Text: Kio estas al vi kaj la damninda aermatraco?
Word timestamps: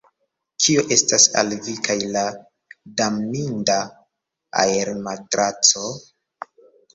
Kio 0.63 0.83
estas 0.93 1.25
al 1.41 1.51
vi 1.65 1.75
kaj 1.87 1.95
la 2.15 2.23
damninda 3.01 3.77
aermatraco? 4.65 5.93